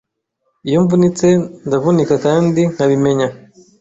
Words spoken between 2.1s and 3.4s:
kandi nkabimenya